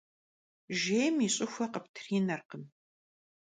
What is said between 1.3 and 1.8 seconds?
ş'ıxue